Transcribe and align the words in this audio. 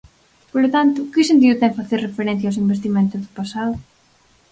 Polo 0.51 0.69
tanto, 0.75 0.99
¿que 1.11 1.29
sentido 1.29 1.59
ten 1.61 1.77
facer 1.79 1.99
referencia 2.07 2.45
aos 2.49 2.59
investimentos 2.63 3.19
do 3.25 3.29
pasado? 3.39 3.73